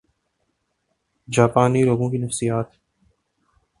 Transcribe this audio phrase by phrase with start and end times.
[1.27, 2.67] جاپانی لوگوں کی نفسیات